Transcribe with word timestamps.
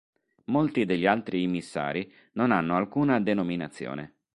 Molti 0.45 0.85
degli 0.85 1.05
altri 1.05 1.43
immissari 1.43 2.11
non 2.31 2.49
hanno 2.51 2.75
alcuna 2.75 3.19
denominazione. 3.19 4.15